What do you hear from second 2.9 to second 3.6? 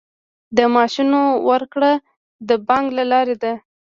له لارې ده